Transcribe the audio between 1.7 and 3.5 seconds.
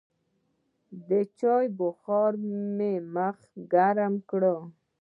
بخار مې مخ